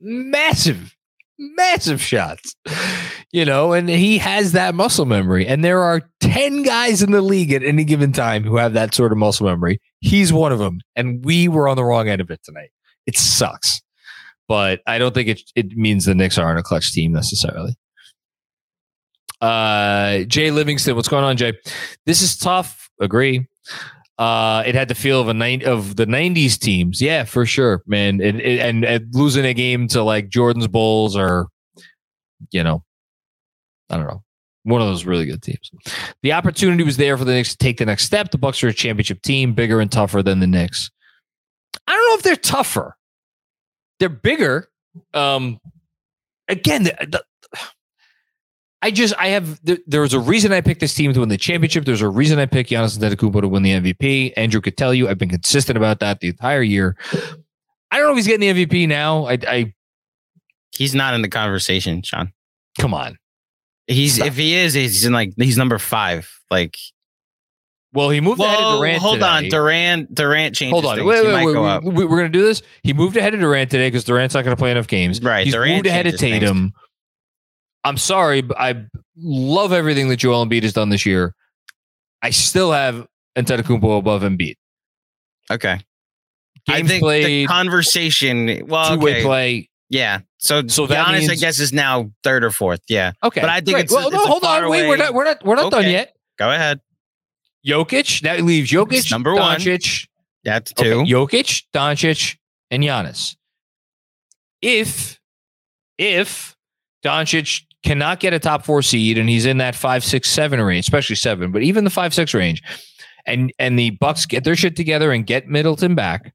[0.00, 0.94] massive,
[1.38, 2.54] massive shots,
[3.32, 5.46] you know, and he has that muscle memory.
[5.46, 8.94] And there are 10 guys in the league at any given time who have that
[8.94, 9.80] sort of muscle memory.
[10.00, 10.80] He's one of them.
[10.96, 12.70] And we were on the wrong end of it tonight.
[13.06, 13.82] It sucks.
[14.48, 17.76] But I don't think it, it means the Knicks aren't a clutch team necessarily.
[19.40, 21.52] Uh, Jay Livingston, what's going on, Jay?
[22.06, 22.90] This is tough.
[23.00, 23.46] Agree.
[24.18, 27.00] Uh, it had the feel of a night of the '90s teams.
[27.00, 28.20] Yeah, for sure, man.
[28.20, 31.46] It, it, and, and losing a game to like Jordan's Bulls or,
[32.50, 32.82] you know,
[33.90, 34.24] I don't know,
[34.64, 35.70] one of those really good teams.
[36.22, 38.32] The opportunity was there for the Knicks to take the next step.
[38.32, 40.90] The Bucks are a championship team, bigger and tougher than the Knicks.
[41.86, 42.97] I don't know if they're tougher.
[44.00, 44.68] They're bigger.
[45.14, 45.60] Um,
[46.48, 47.24] again, the, the,
[48.80, 51.28] I just I have there, there was a reason I picked this team to win
[51.28, 51.84] the championship.
[51.84, 54.32] There's a reason I picked Giannis Antetokounmpo to win the MVP.
[54.36, 56.96] Andrew could tell you I've been consistent about that the entire year.
[57.90, 59.26] I don't know if he's getting the MVP now.
[59.26, 59.74] I, I
[60.72, 62.32] He's not in the conversation, Sean.
[62.78, 63.18] come on.
[63.88, 64.28] He's Stop.
[64.28, 66.30] if he is, he's in like he's number five.
[66.52, 66.76] Like,
[67.92, 69.02] Well, he moved ahead of whoa, Durant.
[69.02, 69.44] hold on.
[69.48, 70.14] Durant.
[70.14, 70.72] Durant changed.
[70.72, 71.06] Hold on, Things.
[71.06, 72.60] wait, wait, wait, go we, are gonna do this.
[72.82, 75.22] He moved ahead of Durant today because Durant's not gonna play enough games.
[75.22, 76.40] Right, He's Durant moved ahead of changes things.
[76.40, 76.72] Tatum.
[77.84, 78.84] I'm sorry, but I
[79.16, 81.34] love everything that Joel Embiid has done this year.
[82.20, 84.56] I still have Antetokounmpo above Embiid.
[85.50, 85.80] Okay.
[86.68, 88.66] I think the conversation.
[88.66, 89.22] Well, two way okay.
[89.22, 89.70] play.
[89.88, 90.18] Yeah.
[90.36, 92.80] So, So that Giannis, I guess, is now third or fourth.
[92.88, 93.12] Yeah.
[93.24, 93.84] Okay, But I think great.
[93.86, 96.14] it's- well, it's no, hold on, wait, we're not, we're not, we're not done yet.
[96.38, 96.80] Go ahead.
[97.66, 99.58] Jokic that leaves Jokic, number one.
[99.58, 100.06] Doncic,
[100.44, 101.02] That's okay, two.
[101.02, 102.36] Jokic, Doncic,
[102.70, 103.36] and Giannis.
[104.62, 105.18] If
[105.98, 106.56] if
[107.04, 110.84] Doncic cannot get a top four seed and he's in that five, six, seven range,
[110.84, 112.62] especially seven, but even the five, six range,
[113.26, 116.34] and and the Bucks get their shit together and get Middleton back,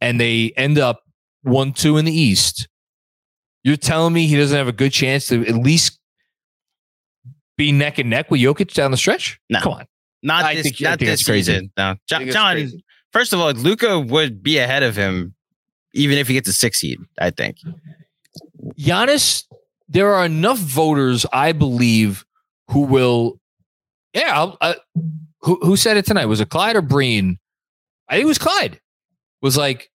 [0.00, 1.02] and they end up
[1.42, 2.68] one, two in the East.
[3.62, 5.98] You're telling me he doesn't have a good chance to at least
[7.56, 9.38] be neck and neck with Jokic down the stretch?
[9.48, 9.60] No.
[9.60, 9.86] Come on.
[10.24, 10.62] Not I this.
[10.64, 11.52] think- I not think this it's crazy.
[11.52, 11.70] season.
[11.76, 11.94] No.
[12.08, 12.28] John.
[12.30, 12.72] John
[13.12, 15.34] first of all, Luka would be ahead of him,
[15.92, 16.98] even if he gets a six seed.
[17.20, 17.58] I think.
[18.78, 19.44] Giannis,
[19.88, 22.24] there are enough voters, I believe,
[22.70, 23.38] who will.
[24.14, 24.74] Yeah, I'll, uh,
[25.40, 26.26] who who said it tonight?
[26.26, 27.38] Was it Clyde or Breen?
[28.08, 28.80] I think it was Clyde.
[29.42, 29.90] Was like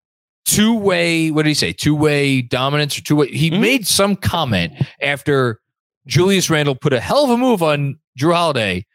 [0.45, 1.31] two way.
[1.31, 1.73] What did he say?
[1.73, 3.27] Two way dominance or two way?
[3.27, 3.59] He Mhm.
[3.61, 5.59] made some comment after
[6.07, 8.85] Julius Randle put a hell of a move on Jrue Holiday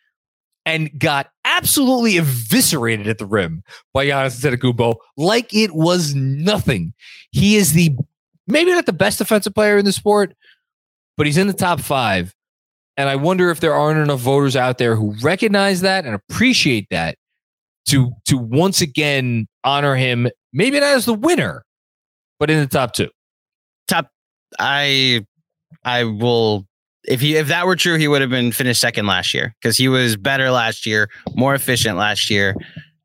[0.70, 6.94] and got absolutely eviscerated at the rim by Giannis Antetokounmpo like it was nothing.
[7.33, 7.96] He is the
[8.46, 10.35] maybe not the best defensive player in the sport,
[11.16, 12.35] but he's in the top five.
[12.96, 16.87] And I wonder if there aren't enough voters out there who recognize that and appreciate
[16.90, 17.16] that
[17.87, 21.64] to to once again honor him, maybe not as the winner,
[22.38, 23.11] but in the top two.
[23.88, 24.09] Top.
[24.59, 25.24] I.
[25.85, 26.66] I will.
[27.04, 29.76] If he if that were true, he would have been finished second last year because
[29.76, 32.54] he was better last year, more efficient last year,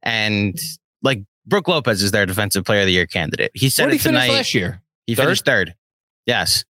[0.03, 0.57] and
[1.01, 3.51] like Brook Lopez is their defensive player of the year candidate.
[3.53, 4.35] He said it he finish tonight.
[4.35, 4.81] last year?
[5.07, 5.23] He Third?
[5.23, 5.75] finished third.
[6.25, 6.65] Yes.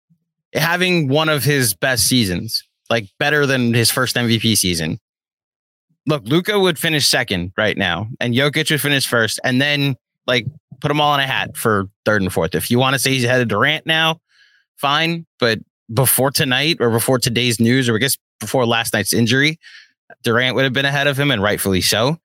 [0.55, 4.99] Having one of his best seasons, like better than his first MVP season.
[6.07, 9.95] Look, Luka would finish second right now, and Jokic would finish first, and then
[10.27, 10.47] like
[10.81, 12.55] put them all in a hat for third and fourth.
[12.57, 14.21] If you want to say he's ahead of Durant now,
[14.79, 15.27] fine.
[15.39, 15.61] But
[15.93, 19.59] before tonight or before today's news, or I guess before last night's injury,
[20.23, 22.19] Durant would have been ahead of him, and rightfully so.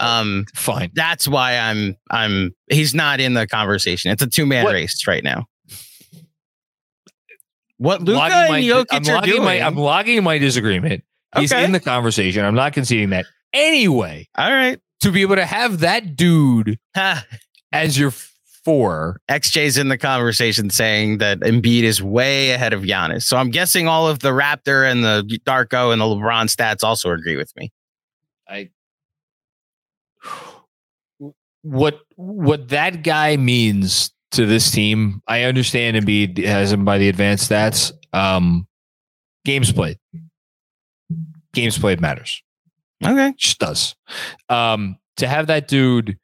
[0.00, 0.90] Um, Fine.
[0.94, 4.10] that's why I'm I'm he's not in the conversation.
[4.12, 5.46] It's a two man race right now.
[7.78, 9.42] What Luka and my- Jokic I'm are doing?
[9.44, 11.04] my I'm logging my disagreement.
[11.36, 11.64] He's Okay.
[11.64, 12.44] in the conversation.
[12.44, 13.26] I'm not conceding that.
[13.52, 14.78] Anyway, All right.
[15.02, 16.78] to be able to have that dude
[17.72, 18.12] as your
[18.68, 23.22] four, XJ's in the conversation saying that Embiid is way ahead of Giannis.
[23.22, 27.10] So I'm guessing all of the Raptor and the Darko and the LeBron stats also
[27.12, 27.72] agree with me.
[28.46, 28.68] I
[31.62, 35.22] what what that guy means to this team.
[35.26, 37.90] I understand Embiid has him by the advanced stats.
[38.12, 38.68] Um,
[39.46, 39.96] games played,
[41.54, 42.42] games played matters.
[43.02, 43.32] Okay.
[43.38, 43.96] Just does.
[44.50, 46.18] Um, to have that dude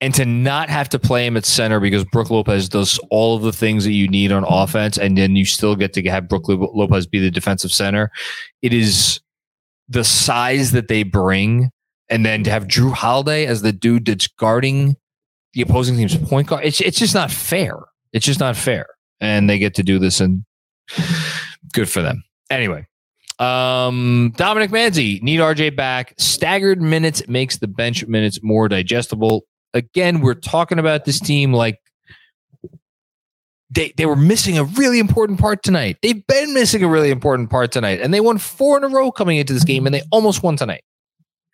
[0.00, 3.42] and to not have to play him at center because Brook Lopez does all of
[3.42, 6.44] the things that you need on offense, and then you still get to have Brook
[6.48, 8.10] Lopez be the defensive center.
[8.62, 9.20] It is
[9.88, 11.70] the size that they bring,
[12.08, 14.96] and then to have Jrue Holiday as the dude that's guarding
[15.52, 16.64] the opposing team's point guard.
[16.64, 17.76] It's it's just not fair.
[18.12, 18.86] It's just not fair,
[19.20, 20.44] and they get to do this, and
[21.72, 22.24] good for them.
[22.48, 22.86] Anyway,
[23.38, 26.14] um, Dominic Manzi need RJ back.
[26.18, 29.44] Staggered minutes makes the bench minutes more digestible.
[29.74, 31.78] Again, we're talking about this team like
[33.70, 35.98] they they were missing a really important part tonight.
[36.02, 39.12] They've been missing a really important part tonight, and they won four in a row
[39.12, 40.82] coming into this game, and they almost won tonight.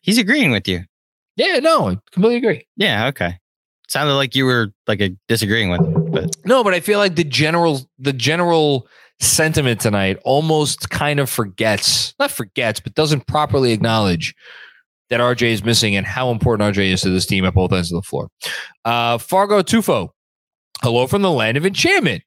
[0.02, 0.84] He's agreeing with you.
[1.36, 2.66] Yeah, no, I completely agree.
[2.76, 3.38] Yeah, okay.
[3.88, 7.16] Sounded like you were like a disagreeing with it, but no, but I feel like
[7.16, 8.88] the general the general
[9.20, 14.34] sentiment tonight almost kind of forgets, not forgets, but doesn't properly acknowledge
[15.10, 17.92] that RJ is missing and how important RJ is to this team at both ends
[17.92, 18.28] of the floor.
[18.84, 20.10] Uh, Fargo Tufo,
[20.82, 22.22] hello from the land of enchantment.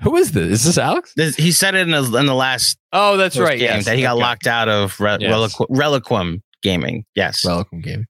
[0.00, 0.60] Who is this?
[0.60, 1.12] Is this Alex?
[1.16, 2.76] This, he said it in, a, in, the last.
[2.92, 3.58] Oh, that's right.
[3.58, 3.84] Game yes.
[3.86, 4.22] That he got okay.
[4.22, 5.32] locked out of Re- yes.
[5.32, 7.04] Reliqu- Reliquum Gaming.
[7.14, 7.42] Yes.
[7.44, 8.06] Reliquum Gaming.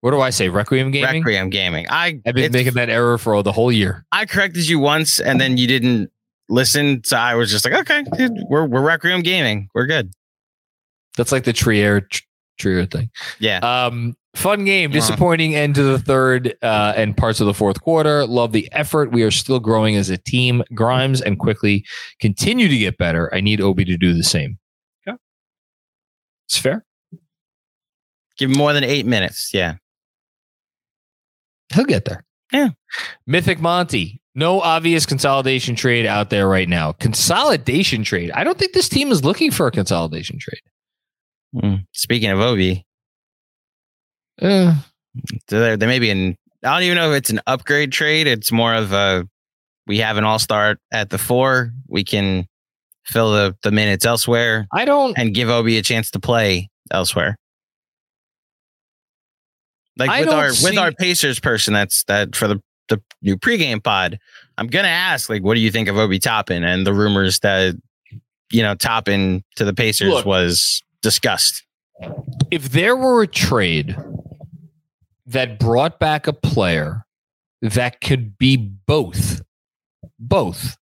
[0.00, 0.48] What do I say?
[0.48, 1.22] Requiem Gaming.
[1.22, 1.86] Requiem Gaming.
[1.90, 4.04] I have been making that error for the whole year.
[4.12, 6.10] I corrected you once, and then you didn't
[6.48, 7.02] listen.
[7.04, 9.68] So I was just like, okay, dude, we're we're Requiem Gaming.
[9.74, 10.12] We're good.
[11.18, 12.08] That's like the Trier
[12.58, 13.10] Trier thing.
[13.40, 13.58] Yeah.
[13.58, 14.90] Um, fun game.
[14.90, 18.24] Disappointing end to the third uh, and parts of the fourth quarter.
[18.26, 19.12] Love the effort.
[19.12, 20.62] We are still growing as a team.
[20.74, 21.84] Grimes and Quickley
[22.20, 23.32] continue to get better.
[23.34, 24.58] I need Obi to do the same.
[25.06, 25.18] Okay.
[26.46, 26.84] It's fair.
[28.38, 29.50] Give him more than eight minutes.
[29.52, 29.74] Yeah.
[31.74, 32.24] He'll get there.
[32.52, 32.68] Yeah.
[33.26, 34.20] Mythic Monty.
[34.34, 36.92] No obvious consolidation trade out there right now.
[36.92, 38.30] Consolidation trade.
[38.30, 40.62] I don't think this team is looking for a consolidation trade.
[41.54, 41.86] Mm.
[41.92, 42.84] Speaking of Obi,
[44.40, 44.74] uh,
[45.48, 46.36] there, there may be an.
[46.64, 48.26] I don't even know if it's an upgrade trade.
[48.26, 49.26] It's more of a.
[49.86, 51.72] We have an all star at the four.
[51.88, 52.46] We can
[53.04, 54.66] fill the, the minutes elsewhere.
[54.72, 57.36] I don't and give Obi a chance to play elsewhere.
[59.96, 63.36] Like I with our see, with our Pacers person, that's that for the the new
[63.36, 64.18] pregame pod.
[64.56, 67.74] I'm gonna ask like, what do you think of Obi Toppin and the rumors that
[68.50, 71.64] you know Toppin to the Pacers look, was discussed.
[72.50, 73.96] If there were a trade
[75.26, 77.04] that brought back a player
[77.60, 79.42] that could be both,
[80.18, 80.76] both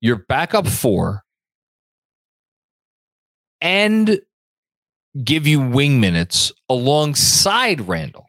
[0.00, 1.24] your backup four
[3.60, 4.20] and
[5.22, 8.26] give you wing minutes alongside Randle.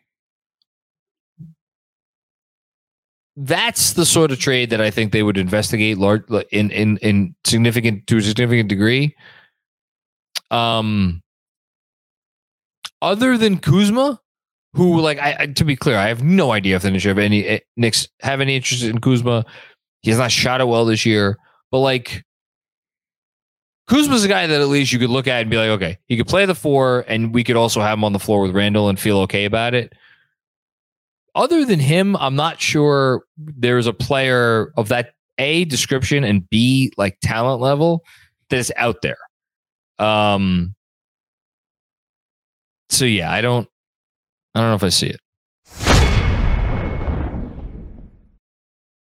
[3.35, 7.35] That's the sort of trade that I think they would investigate large in in in
[7.43, 9.15] significant to a significant degree.
[10.53, 11.23] Um,
[13.01, 14.19] other than Kuzma,
[14.73, 17.45] who like I, to be clear, I have no idea if the Knicks have any
[17.45, 19.45] eh, Knicks have any interest in Kuzma.
[20.03, 21.37] He has not shot it well this year,
[21.71, 22.23] but like
[23.87, 26.17] Kuzma's a guy that at least you could look at and be like, okay, he
[26.17, 28.89] could play the four, and we could also have him on the floor with Randle
[28.89, 29.93] and feel okay about it.
[31.35, 36.93] Other than him, I'm not sure there's a player of that A description and B
[36.95, 38.03] like talent level
[38.49, 39.17] that is out there.
[39.99, 40.75] Um.
[42.89, 43.67] So yeah, I don't.
[44.55, 45.19] I don't know if I see it.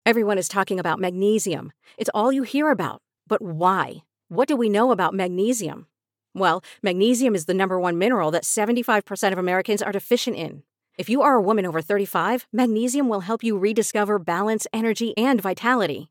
[0.05, 1.72] Everyone is talking about magnesium.
[1.99, 3.03] It's all you hear about.
[3.26, 4.05] But why?
[4.28, 5.86] What do we know about magnesium?
[6.34, 10.62] Well, magnesium is the number one mineral that 75% of Americans are deficient in.
[10.97, 15.41] If you are a woman over 35, magnesium will help you rediscover balance, energy, and
[15.41, 16.11] vitality.